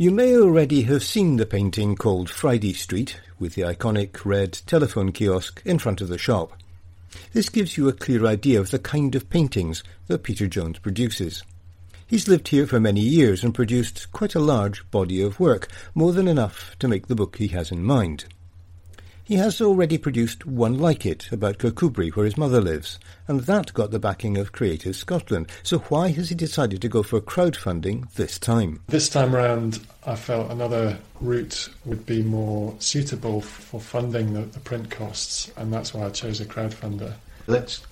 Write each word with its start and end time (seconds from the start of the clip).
You 0.00 0.12
may 0.12 0.36
already 0.36 0.82
have 0.82 1.02
seen 1.02 1.38
the 1.38 1.44
painting 1.44 1.96
called 1.96 2.30
Friday 2.30 2.72
Street, 2.72 3.20
with 3.40 3.56
the 3.56 3.62
iconic 3.62 4.24
red 4.24 4.52
telephone 4.64 5.10
kiosk 5.10 5.60
in 5.64 5.80
front 5.80 6.00
of 6.00 6.06
the 6.06 6.16
shop. 6.16 6.52
This 7.32 7.48
gives 7.48 7.76
you 7.76 7.88
a 7.88 7.92
clear 7.92 8.24
idea 8.24 8.60
of 8.60 8.70
the 8.70 8.78
kind 8.78 9.16
of 9.16 9.28
paintings 9.28 9.82
that 10.06 10.22
Peter 10.22 10.46
Jones 10.46 10.78
produces. 10.78 11.42
He's 12.06 12.28
lived 12.28 12.46
here 12.46 12.64
for 12.64 12.78
many 12.78 13.00
years 13.00 13.42
and 13.42 13.52
produced 13.52 14.12
quite 14.12 14.36
a 14.36 14.40
large 14.40 14.88
body 14.92 15.20
of 15.20 15.40
work, 15.40 15.66
more 15.96 16.12
than 16.12 16.28
enough 16.28 16.76
to 16.78 16.86
make 16.86 17.08
the 17.08 17.16
book 17.16 17.38
he 17.38 17.48
has 17.48 17.72
in 17.72 17.82
mind. 17.82 18.26
He 19.28 19.34
has 19.34 19.60
already 19.60 19.98
produced 19.98 20.46
one 20.46 20.78
like 20.78 21.04
it 21.04 21.30
about 21.30 21.58
Kirkcudbright, 21.58 22.16
where 22.16 22.24
his 22.24 22.38
mother 22.38 22.62
lives, 22.62 22.98
and 23.26 23.40
that 23.40 23.74
got 23.74 23.90
the 23.90 23.98
backing 23.98 24.38
of 24.38 24.52
Creative 24.52 24.96
Scotland. 24.96 25.50
So 25.62 25.80
why 25.80 26.08
has 26.12 26.30
he 26.30 26.34
decided 26.34 26.80
to 26.80 26.88
go 26.88 27.02
for 27.02 27.20
crowdfunding 27.20 28.10
this 28.14 28.38
time? 28.38 28.80
This 28.86 29.10
time 29.10 29.34
round, 29.34 29.80
I 30.06 30.16
felt 30.16 30.50
another 30.50 30.96
route 31.20 31.68
would 31.84 32.06
be 32.06 32.22
more 32.22 32.74
suitable 32.78 33.42
for 33.42 33.78
funding 33.78 34.32
the, 34.32 34.40
the 34.40 34.60
print 34.60 34.90
costs, 34.90 35.52
and 35.58 35.70
that's 35.70 35.92
why 35.92 36.06
I 36.06 36.08
chose 36.08 36.40
a 36.40 36.46
crowdfunder. 36.46 37.12
Let's 37.46 37.82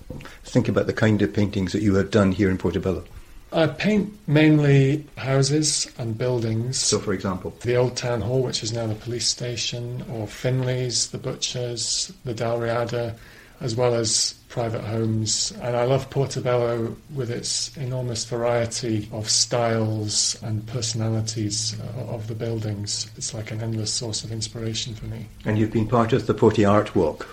think 0.43 0.67
about 0.67 0.87
the 0.87 0.93
kind 0.93 1.21
of 1.21 1.35
paintings 1.35 1.71
that 1.71 1.83
you 1.83 1.93
have 1.97 2.09
done 2.09 2.31
here 2.31 2.49
in 2.49 2.57
Portobello. 2.57 3.03
I 3.51 3.67
paint 3.67 4.13
mainly 4.27 5.05
houses 5.17 5.91
and 5.97 6.17
buildings. 6.17 6.77
So, 6.77 6.99
for 6.99 7.13
example, 7.13 7.55
the 7.61 7.75
old 7.75 7.95
town 7.95 8.21
hall, 8.21 8.43
which 8.43 8.61
is 8.61 8.73
now 8.73 8.87
the 8.87 8.95
police 8.95 9.27
station, 9.27 10.03
or 10.11 10.27
Findlay's, 10.27 11.11
the 11.11 11.17
butchers, 11.17 12.11
the 12.25 12.33
Dalriada, 12.33 13.15
as 13.61 13.75
well 13.75 13.95
as 13.95 14.33
private 14.49 14.81
homes. 14.83 15.53
And 15.61 15.75
I 15.75 15.85
love 15.85 16.09
Portobello 16.09 16.95
with 17.13 17.31
its 17.31 17.75
enormous 17.77 18.25
variety 18.25 19.09
of 19.11 19.29
styles 19.29 20.37
and 20.43 20.65
personalities 20.67 21.75
uh, 21.79 22.01
of 22.13 22.27
the 22.27 22.35
buildings. 22.35 23.09
It's 23.17 23.33
like 23.33 23.51
an 23.51 23.61
endless 23.61 23.91
source 23.91 24.23
of 24.23 24.31
inspiration 24.31 24.93
for 24.93 25.05
me. 25.05 25.27
And 25.45 25.57
you've 25.57 25.71
been 25.71 25.87
part 25.87 26.13
of 26.13 26.27
the 26.27 26.33
Porty 26.33 26.69
Art 26.69 26.95
Walk 26.95 27.25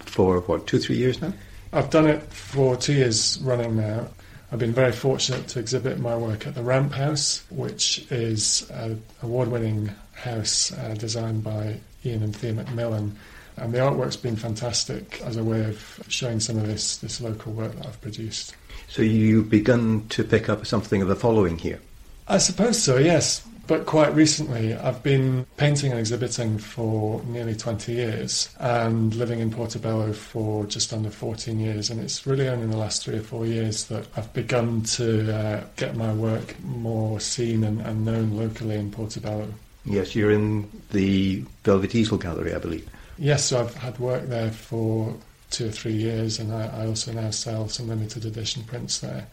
for 0.00 0.40
what, 0.40 0.66
two, 0.66 0.78
three 0.78 0.96
years 0.96 1.22
now? 1.22 1.32
I've 1.72 1.90
done 1.90 2.08
it 2.08 2.22
for 2.24 2.76
two 2.76 2.94
years 2.94 3.38
running 3.42 3.76
now. 3.76 4.08
I've 4.52 4.58
been 4.58 4.72
very 4.72 4.92
fortunate 4.92 5.46
to 5.48 5.60
exhibit 5.60 6.00
my 6.00 6.16
work 6.16 6.46
at 6.46 6.56
the 6.56 6.62
Ramp 6.62 6.92
House, 6.92 7.44
which 7.50 8.10
is 8.10 8.68
an 8.70 9.00
award 9.22 9.48
winning 9.48 9.90
house 10.12 10.72
uh, 10.72 10.94
designed 10.98 11.44
by 11.44 11.78
Ian 12.04 12.24
and 12.24 12.34
Thea 12.34 12.54
McMillan. 12.54 13.12
And 13.56 13.72
the 13.72 13.80
Art 13.80 13.94
Walk's 13.94 14.16
been 14.16 14.36
fantastic 14.36 15.20
as 15.22 15.36
a 15.36 15.44
way 15.44 15.64
of 15.64 16.04
showing 16.08 16.40
some 16.40 16.56
of 16.56 16.66
this, 16.66 16.96
this 16.96 17.20
local 17.20 17.52
work 17.52 17.76
that 17.76 17.86
I've 17.86 18.00
produced. 18.00 18.56
So 18.88 19.02
you've 19.02 19.50
begun 19.50 20.08
to 20.08 20.24
pick 20.24 20.48
up 20.48 20.66
something 20.66 21.00
of 21.00 21.10
a 21.10 21.14
following 21.14 21.56
here? 21.56 21.80
I 22.26 22.38
suppose 22.38 22.82
so, 22.82 22.96
yes. 22.96 23.46
But 23.70 23.86
quite 23.86 24.12
recently, 24.16 24.74
I've 24.74 25.00
been 25.00 25.46
painting 25.56 25.92
and 25.92 26.00
exhibiting 26.00 26.58
for 26.58 27.22
nearly 27.22 27.54
20 27.54 27.92
years 27.92 28.48
and 28.58 29.14
living 29.14 29.38
in 29.38 29.52
Portobello 29.52 30.12
for 30.12 30.66
just 30.66 30.92
under 30.92 31.08
14 31.08 31.60
years. 31.60 31.88
And 31.88 32.00
it's 32.00 32.26
really 32.26 32.48
only 32.48 32.64
in 32.64 32.72
the 32.72 32.76
last 32.76 33.04
three 33.04 33.18
or 33.18 33.22
four 33.22 33.46
years 33.46 33.84
that 33.84 34.08
I've 34.16 34.32
begun 34.32 34.82
to 34.96 35.32
uh, 35.32 35.64
get 35.76 35.94
my 35.94 36.12
work 36.12 36.58
more 36.64 37.20
seen 37.20 37.62
and, 37.62 37.80
and 37.82 38.04
known 38.04 38.36
locally 38.36 38.74
in 38.74 38.90
Portobello. 38.90 39.46
Yes, 39.84 40.16
you're 40.16 40.32
in 40.32 40.68
the 40.90 41.44
Velvet 41.62 41.94
Easel 41.94 42.18
Gallery, 42.18 42.52
I 42.52 42.58
believe. 42.58 42.88
Yes, 43.18 43.44
so 43.44 43.60
I've 43.60 43.74
had 43.76 43.96
work 44.00 44.26
there 44.26 44.50
for 44.50 45.14
two 45.50 45.68
or 45.68 45.70
three 45.70 45.92
years, 45.92 46.40
and 46.40 46.52
I, 46.52 46.66
I 46.82 46.86
also 46.88 47.12
now 47.12 47.30
sell 47.30 47.68
some 47.68 47.86
limited 47.86 48.24
edition 48.24 48.64
prints 48.64 48.98
there. 48.98 49.28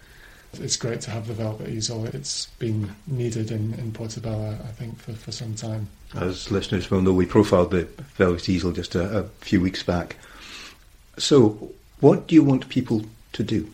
It's 0.60 0.78
great 0.78 1.02
to 1.02 1.12
have 1.12 1.28
the 1.28 1.34
velvet 1.34 1.70
easel. 1.70 2.06
It's 2.06 2.48
been 2.60 2.92
needed 3.08 3.52
in, 3.52 3.74
in 3.76 3.92
Portobello, 3.92 4.52
I 4.52 4.72
think, 4.72 5.00
for, 5.00 5.14
for 5.14 5.32
some 5.32 5.56
time. 5.56 5.88
As 6.16 6.52
listeners 6.52 6.90
will 6.90 7.02
know, 7.02 7.14
we 7.14 7.26
profiled 7.26 7.72
the 7.72 7.86
velvet 8.16 8.48
easel 8.50 8.72
just 8.72 8.96
a, 8.96 9.20
a 9.20 9.24
few 9.42 9.62
weeks 9.62 9.84
back. 9.84 10.16
So, 11.18 11.72
what 12.00 12.28
do 12.28 12.36
you 12.36 12.44
want 12.44 12.70
people 12.70 13.04
to 13.34 13.44
do? 13.44 13.72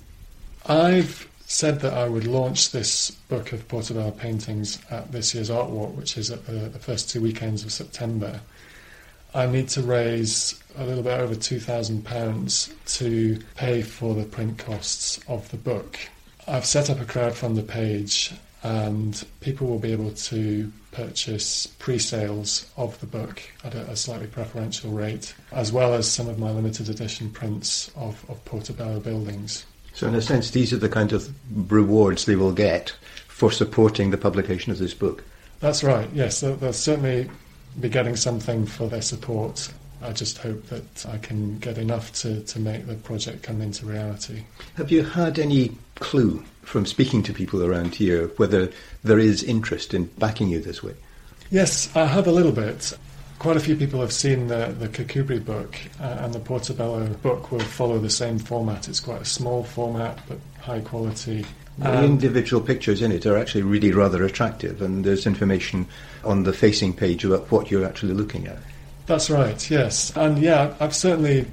I've 0.66 1.28
said 1.46 1.82
that 1.82 1.94
I 1.94 2.08
would 2.08 2.26
launch 2.26 2.72
this 2.72 3.12
book 3.12 3.52
of 3.52 3.68
Portobello 3.68 4.12
paintings 4.12 4.80
at 4.90 5.12
this 5.12 5.36
year's 5.36 5.50
Art 5.50 5.70
Walk, 5.70 5.96
which 5.98 6.18
is 6.18 6.32
at 6.32 6.46
the, 6.46 6.54
the 6.54 6.80
first 6.80 7.10
two 7.10 7.22
weekends 7.22 7.64
of 7.64 7.72
September. 7.72 8.42
I 9.36 9.46
need 9.48 9.70
to 9.70 9.82
raise 9.82 10.60
a 10.78 10.86
little 10.86 11.04
bit 11.04 11.20
over 11.20 11.36
£2,000 11.36 12.98
to 12.98 13.40
pay 13.56 13.82
for 13.82 14.14
the 14.14 14.26
print 14.26 14.58
costs 14.58 15.20
of 15.28 15.50
the 15.50 15.58
book. 15.58 15.98
I've 16.48 16.66
set 16.66 16.90
up 16.90 17.00
a 17.00 17.06
crowdfunder 17.06 17.68
page 17.68 18.34
and 18.64 19.26
people 19.42 19.68
will 19.68 19.80
be 19.80 19.92
able 19.92 20.12
to 20.12 20.72
purchase 20.92 21.68
pre-sales 21.68 22.66
of 22.78 23.00
the 23.00 23.06
book 23.06 23.42
at 23.64 23.76
a, 23.76 23.90
a, 23.90 23.96
slightly 23.96 24.28
preferential 24.28 24.92
rate, 24.92 25.34
as 25.52 25.72
well 25.72 25.94
as 25.94 26.10
some 26.10 26.30
of 26.30 26.40
my 26.40 26.50
limited 26.52 26.88
edition 26.88 27.30
prints 27.30 27.92
of, 27.96 28.24
of 28.30 28.44
Portobello 28.46 29.00
buildings. 29.00 29.66
So 29.94 30.08
in 30.08 30.16
a 30.16 30.22
sense, 30.22 30.52
these 30.52 30.72
are 30.72 30.78
the 30.78 30.90
kind 30.90 31.12
of 31.12 31.30
rewards 31.70 32.26
they 32.26 32.36
will 32.36 32.54
get 32.54 32.96
for 33.28 33.52
supporting 33.52 34.12
the 34.12 34.18
publication 34.18 34.72
of 34.72 34.80
this 34.80 34.94
book. 34.94 35.24
That's 35.60 35.84
right, 35.84 36.10
yes. 36.14 36.40
They'll, 36.40 36.56
they'll 36.56 36.74
certainly 36.74 37.30
be 37.80 37.90
getting 37.90 38.16
something 38.16 38.66
for 38.66 38.88
their 38.88 39.02
support 39.02 39.72
I 40.04 40.12
just 40.12 40.38
hope 40.38 40.68
that 40.68 41.06
I 41.08 41.18
can 41.18 41.58
get 41.60 41.78
enough 41.78 42.12
to, 42.22 42.42
to 42.42 42.60
make 42.60 42.88
the 42.88 42.96
project 42.96 43.44
come 43.44 43.62
into 43.62 43.86
reality. 43.86 44.44
Have 44.76 44.92
you 44.92 45.04
had 45.04 45.40
any 45.40 45.72
clue 45.96 46.44
from 46.62 46.86
speaking 46.86 47.24
to 47.24 47.34
people 47.34 47.64
around 47.64 47.96
here 47.96 48.28
whether 48.38 48.72
there 49.04 49.20
is 49.20 49.44
interest 49.44 49.94
in 49.94 50.06
backing 50.06 50.50
you 50.50 50.60
this 50.60 50.84
way? 50.84 50.96
Yes, 51.52 51.94
I 51.96 52.06
have 52.06 52.28
a 52.28 52.32
little 52.32 52.52
bit. 52.52 52.98
Quite 53.40 53.58
a 53.58 53.60
few 53.60 53.76
people 53.76 54.02
have 54.02 54.14
seen 54.14 54.48
the, 54.48 54.76
the 54.78 54.88
Kirkcudbright 54.88 55.46
book, 55.46 55.76
uh, 56.00 56.18
and 56.22 56.34
the 56.34 56.40
Portobello 56.40 57.08
book 57.22 57.52
will 57.52 57.60
follow 57.60 58.00
the 58.00 58.10
same 58.10 58.40
format. 58.40 58.88
It's 58.88 59.00
quite 59.00 59.22
a 59.22 59.26
small 59.26 59.64
format, 59.64 60.20
but 60.28 60.38
high 60.62 60.80
quality. 60.82 61.46
The 61.78 62.04
individual 62.04 62.62
pictures 62.62 63.02
in 63.02 63.12
it 63.12 63.26
are 63.26 63.38
actually 63.38 63.64
really 63.64 63.92
rather 63.92 64.24
attractive, 64.24 64.82
and 64.82 65.04
there's 65.04 65.26
information 65.26 65.88
on 66.24 66.44
the 66.44 66.54
facing 66.54 66.94
page 66.94 67.26
about 67.26 67.52
what 67.52 67.72
you're 67.72 67.86
actually 67.86 68.14
looking 68.14 68.48
at. 68.48 68.60
That's 69.06 69.30
right, 69.30 69.70
yes. 69.70 70.16
And 70.16 70.40
yeah, 70.40 70.76
I've 70.80 70.96
certainly 70.96 71.46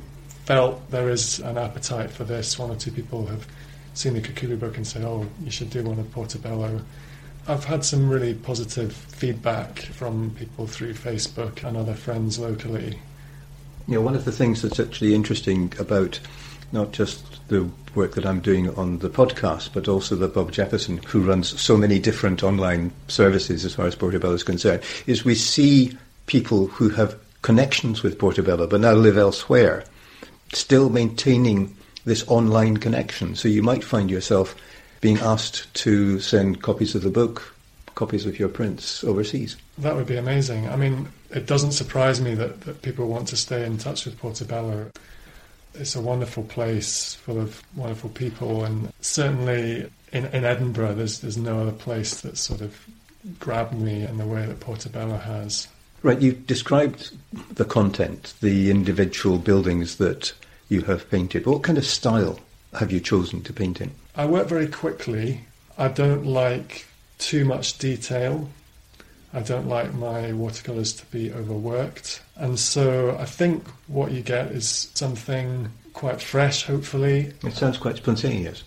felt 0.44 0.90
there 0.90 1.10
is 1.10 1.40
an 1.40 1.58
appetite 1.58 2.10
for 2.10 2.24
this. 2.24 2.58
One 2.58 2.70
or 2.70 2.76
two 2.76 2.92
people 2.92 3.26
have 3.26 3.46
seen 3.94 4.14
the 4.14 4.20
Kirkcudbright 4.20 4.60
book 4.60 4.76
and 4.76 4.86
said, 4.86 5.02
oh, 5.02 5.26
you 5.42 5.50
should 5.50 5.70
do 5.70 5.82
one 5.82 5.98
of 5.98 6.10
Portobello. 6.12 6.80
I've 7.48 7.64
had 7.64 7.84
some 7.84 8.08
really 8.08 8.34
positive 8.34 8.92
feedback 8.92 9.80
from 9.80 10.30
people 10.38 10.66
through 10.66 10.94
Facebook 10.94 11.64
and 11.64 11.76
other 11.76 11.94
friends 11.94 12.38
locally. 12.38 12.98
You 13.88 13.94
know, 13.94 14.00
one 14.02 14.14
of 14.14 14.24
the 14.24 14.32
things 14.32 14.62
that's 14.62 14.78
actually 14.78 15.14
interesting 15.14 15.72
about 15.78 16.20
not 16.72 16.92
just 16.92 17.46
the 17.48 17.68
work 17.96 18.14
that 18.14 18.24
I'm 18.24 18.40
doing 18.40 18.72
on 18.76 18.98
the 18.98 19.10
podcast, 19.10 19.70
but 19.72 19.88
also 19.88 20.14
that 20.16 20.34
Bob 20.34 20.52
Jefferson, 20.52 20.98
who 20.98 21.20
runs 21.20 21.60
so 21.60 21.76
many 21.76 21.98
different 21.98 22.44
online 22.44 22.92
services 23.08 23.64
as 23.64 23.74
far 23.74 23.86
as 23.86 23.96
Portobello 23.96 24.34
is 24.34 24.44
concerned, 24.44 24.82
is 25.08 25.24
we 25.24 25.34
see 25.34 25.96
people 26.26 26.68
who 26.68 26.90
have 26.90 27.18
connections 27.42 28.02
with 28.02 28.18
Portobello, 28.18 28.66
but 28.66 28.80
now 28.80 28.92
live 28.92 29.16
elsewhere, 29.16 29.84
still 30.52 30.90
maintaining 30.90 31.74
this 32.04 32.26
online 32.28 32.76
connection. 32.76 33.34
So 33.34 33.48
you 33.48 33.62
might 33.62 33.84
find 33.84 34.10
yourself 34.10 34.54
being 35.00 35.18
asked 35.18 35.72
to 35.74 36.20
send 36.20 36.62
copies 36.62 36.94
of 36.94 37.02
the 37.02 37.10
book, 37.10 37.54
copies 37.94 38.26
of 38.26 38.38
your 38.38 38.48
prints 38.48 39.02
overseas. 39.04 39.56
That 39.78 39.96
would 39.96 40.06
be 40.06 40.16
amazing. 40.16 40.68
I 40.68 40.76
mean, 40.76 41.08
it 41.30 41.46
doesn't 41.46 41.72
surprise 41.72 42.20
me 42.20 42.34
that, 42.34 42.62
that 42.62 42.82
people 42.82 43.08
want 43.08 43.28
to 43.28 43.36
stay 43.36 43.64
in 43.64 43.78
touch 43.78 44.04
with 44.04 44.18
Portobello. 44.18 44.90
It's 45.74 45.94
a 45.94 46.00
wonderful 46.00 46.42
place 46.44 47.14
full 47.14 47.40
of 47.40 47.62
wonderful 47.76 48.10
people, 48.10 48.64
and 48.64 48.92
certainly 49.00 49.90
in, 50.12 50.26
in 50.26 50.44
Edinburgh, 50.44 50.94
there's, 50.94 51.20
there's 51.20 51.36
no 51.36 51.60
other 51.60 51.72
place 51.72 52.20
that 52.22 52.36
sort 52.36 52.60
of 52.60 52.76
grabbed 53.38 53.74
me 53.74 54.02
in 54.02 54.18
the 54.18 54.26
way 54.26 54.44
that 54.46 54.60
Portobello 54.60 55.16
has. 55.16 55.68
Right, 56.02 56.20
you've 56.20 56.46
described 56.46 57.10
the 57.54 57.64
content, 57.64 58.34
the 58.40 58.70
individual 58.70 59.38
buildings 59.38 59.96
that 59.96 60.32
you 60.68 60.82
have 60.82 61.10
painted. 61.10 61.46
What 61.46 61.62
kind 61.62 61.76
of 61.76 61.84
style 61.84 62.40
have 62.78 62.90
you 62.90 63.00
chosen 63.00 63.42
to 63.42 63.52
paint 63.52 63.80
in? 63.80 63.90
I 64.16 64.24
work 64.26 64.48
very 64.48 64.66
quickly. 64.66 65.42
I 65.76 65.88
don't 65.88 66.24
like 66.24 66.86
too 67.18 67.44
much 67.44 67.78
detail. 67.78 68.48
I 69.32 69.40
don't 69.40 69.68
like 69.68 69.92
my 69.94 70.32
watercolours 70.32 70.92
to 70.94 71.06
be 71.06 71.32
overworked. 71.32 72.22
And 72.36 72.58
so 72.58 73.16
I 73.18 73.26
think 73.26 73.68
what 73.86 74.10
you 74.10 74.22
get 74.22 74.52
is 74.52 74.90
something 74.94 75.70
quite 75.92 76.20
fresh, 76.20 76.64
hopefully. 76.64 77.32
It 77.44 77.52
sounds 77.52 77.78
quite 77.78 77.96
spontaneous. 77.96 78.64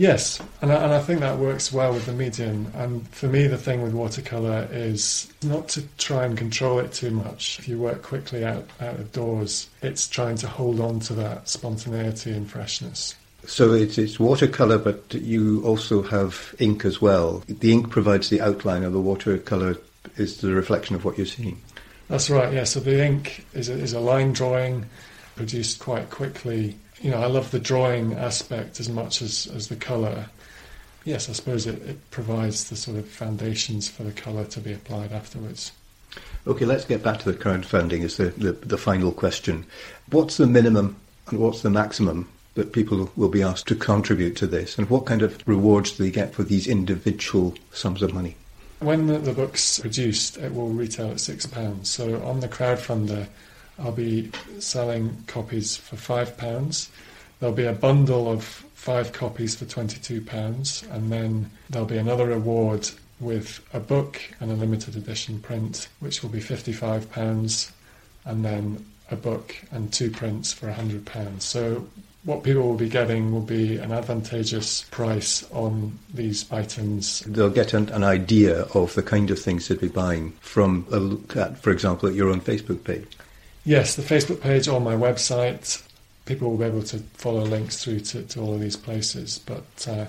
Yes, 0.00 0.40
and 0.62 0.72
I, 0.72 0.76
and 0.76 0.94
I 0.94 1.00
think 1.02 1.20
that 1.20 1.36
works 1.36 1.74
well 1.74 1.92
with 1.92 2.06
the 2.06 2.14
medium. 2.14 2.72
And 2.74 3.06
for 3.08 3.26
me, 3.26 3.46
the 3.46 3.58
thing 3.58 3.82
with 3.82 3.92
watercolour 3.92 4.66
is 4.72 5.30
not 5.42 5.68
to 5.68 5.82
try 5.98 6.24
and 6.24 6.38
control 6.38 6.78
it 6.78 6.94
too 6.94 7.10
much. 7.10 7.58
If 7.58 7.68
you 7.68 7.78
work 7.78 8.00
quickly 8.00 8.42
out, 8.42 8.66
out 8.80 8.94
of 8.94 9.12
doors, 9.12 9.68
it's 9.82 10.08
trying 10.08 10.36
to 10.36 10.48
hold 10.48 10.80
on 10.80 11.00
to 11.00 11.12
that 11.16 11.50
spontaneity 11.50 12.32
and 12.32 12.50
freshness. 12.50 13.14
So 13.44 13.74
it's, 13.74 13.98
it's 13.98 14.18
watercolour, 14.18 14.78
but 14.78 15.12
you 15.12 15.62
also 15.66 16.00
have 16.00 16.54
ink 16.58 16.86
as 16.86 17.02
well. 17.02 17.42
The 17.46 17.70
ink 17.70 17.90
provides 17.90 18.30
the 18.30 18.40
outline, 18.40 18.84
and 18.84 18.94
the 18.94 19.02
watercolour 19.02 19.76
is 20.16 20.38
the 20.38 20.54
reflection 20.54 20.96
of 20.96 21.04
what 21.04 21.18
you're 21.18 21.26
seeing. 21.26 21.60
That's 22.08 22.30
right. 22.30 22.50
Yeah. 22.54 22.64
So 22.64 22.80
the 22.80 23.04
ink 23.04 23.44
is 23.52 23.68
a, 23.68 23.74
is 23.74 23.92
a 23.92 24.00
line 24.00 24.32
drawing 24.32 24.86
produced 25.36 25.78
quite 25.78 26.08
quickly. 26.08 26.78
You 27.00 27.10
know, 27.10 27.22
I 27.22 27.26
love 27.26 27.50
the 27.50 27.58
drawing 27.58 28.12
aspect 28.14 28.78
as 28.78 28.88
much 28.88 29.22
as, 29.22 29.46
as 29.54 29.68
the 29.68 29.76
colour. 29.76 30.26
Yes, 31.04 31.30
I 31.30 31.32
suppose 31.32 31.66
it, 31.66 31.80
it 31.82 32.10
provides 32.10 32.68
the 32.68 32.76
sort 32.76 32.98
of 32.98 33.08
foundations 33.08 33.88
for 33.88 34.02
the 34.02 34.12
colour 34.12 34.44
to 34.44 34.60
be 34.60 34.72
applied 34.72 35.12
afterwards. 35.12 35.72
Okay, 36.46 36.64
let's 36.64 36.84
get 36.84 37.02
back 37.02 37.18
to 37.20 37.32
the 37.32 37.38
crowdfunding 37.38 38.04
as 38.04 38.16
the, 38.16 38.26
the, 38.26 38.52
the 38.52 38.78
final 38.78 39.12
question. 39.12 39.64
What's 40.10 40.36
the 40.36 40.46
minimum 40.46 40.96
and 41.28 41.38
what's 41.38 41.62
the 41.62 41.70
maximum 41.70 42.28
that 42.54 42.72
people 42.72 43.10
will 43.16 43.28
be 43.28 43.42
asked 43.42 43.68
to 43.68 43.74
contribute 43.74 44.36
to 44.36 44.46
this? 44.46 44.76
And 44.76 44.90
what 44.90 45.06
kind 45.06 45.22
of 45.22 45.42
rewards 45.46 45.92
do 45.92 46.02
they 46.02 46.10
get 46.10 46.34
for 46.34 46.42
these 46.42 46.66
individual 46.66 47.54
sums 47.72 48.02
of 48.02 48.12
money? 48.12 48.36
When 48.80 49.06
the, 49.06 49.18
the 49.18 49.32
book's 49.32 49.78
produced, 49.78 50.36
it 50.38 50.54
will 50.54 50.68
retail 50.68 51.10
at 51.10 51.16
£6. 51.16 51.86
So 51.86 52.22
on 52.22 52.40
the 52.40 52.48
crowdfunder, 52.48 53.28
I'll 53.78 53.92
be 53.92 54.30
selling 54.58 55.24
copies 55.26 55.76
for 55.76 55.96
£5. 55.96 56.88
There'll 57.38 57.54
be 57.54 57.64
a 57.64 57.72
bundle 57.72 58.30
of 58.30 58.44
five 58.44 59.12
copies 59.12 59.54
for 59.54 59.64
£22, 59.64 60.90
and 60.90 61.12
then 61.12 61.50
there'll 61.68 61.86
be 61.86 61.98
another 61.98 62.32
award 62.32 62.88
with 63.20 63.60
a 63.72 63.80
book 63.80 64.20
and 64.40 64.50
a 64.50 64.54
limited 64.54 64.96
edition 64.96 65.38
print, 65.40 65.88
which 66.00 66.22
will 66.22 66.30
be 66.30 66.40
£55, 66.40 67.70
and 68.24 68.44
then 68.44 68.84
a 69.10 69.16
book 69.16 69.54
and 69.70 69.92
two 69.92 70.10
prints 70.10 70.52
for 70.52 70.72
£100. 70.72 71.42
So 71.42 71.86
what 72.24 72.42
people 72.42 72.62
will 72.62 72.76
be 72.76 72.88
getting 72.88 73.32
will 73.32 73.40
be 73.40 73.78
an 73.78 73.92
advantageous 73.92 74.84
price 74.90 75.48
on 75.52 75.98
these 76.12 76.50
items. 76.52 77.20
They'll 77.20 77.50
get 77.50 77.72
an, 77.72 77.88
an 77.90 78.04
idea 78.04 78.62
of 78.74 78.94
the 78.94 79.02
kind 79.02 79.30
of 79.30 79.38
things 79.38 79.68
they'd 79.68 79.80
be 79.80 79.88
buying 79.88 80.32
from 80.40 80.86
a 80.90 80.98
look 80.98 81.36
at, 81.36 81.58
for 81.58 81.70
example, 81.70 82.08
at 82.08 82.14
your 82.14 82.28
own 82.28 82.40
Facebook 82.40 82.84
page. 82.84 83.06
Yes, 83.64 83.96
the 83.96 84.02
Facebook 84.02 84.40
page 84.40 84.68
or 84.68 84.80
my 84.80 84.94
website. 84.94 85.82
People 86.24 86.50
will 86.50 86.58
be 86.58 86.64
able 86.64 86.82
to 86.84 86.98
follow 87.14 87.42
links 87.42 87.82
through 87.82 88.00
to, 88.00 88.22
to 88.22 88.40
all 88.40 88.54
of 88.54 88.60
these 88.60 88.76
places, 88.76 89.40
but 89.44 89.88
uh, 89.88 90.06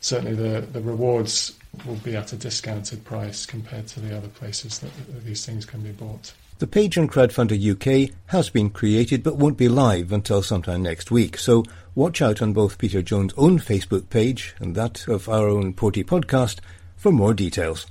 certainly 0.00 0.34
the, 0.34 0.60
the 0.60 0.80
rewards 0.80 1.56
will 1.86 1.96
be 1.96 2.14
at 2.14 2.32
a 2.32 2.36
discounted 2.36 3.04
price 3.04 3.46
compared 3.46 3.86
to 3.88 4.00
the 4.00 4.16
other 4.16 4.28
places 4.28 4.78
that, 4.80 4.94
that 5.06 5.24
these 5.24 5.46
things 5.46 5.64
can 5.64 5.80
be 5.80 5.90
bought. 5.90 6.32
The 6.58 6.66
page 6.66 6.96
on 6.96 7.08
Crowdfunder 7.08 7.58
UK 7.58 8.14
has 8.26 8.50
been 8.50 8.70
created 8.70 9.24
but 9.24 9.36
won't 9.36 9.56
be 9.56 9.68
live 9.68 10.12
until 10.12 10.42
sometime 10.42 10.82
next 10.82 11.10
week, 11.10 11.36
so 11.36 11.64
watch 11.94 12.22
out 12.22 12.40
on 12.40 12.52
both 12.52 12.78
Peter 12.78 13.02
Jones' 13.02 13.34
own 13.36 13.58
Facebook 13.58 14.10
page 14.10 14.54
and 14.60 14.76
that 14.76 15.08
of 15.08 15.28
our 15.28 15.48
own 15.48 15.72
Porty 15.72 16.04
podcast 16.04 16.60
for 16.96 17.10
more 17.10 17.34
details. 17.34 17.86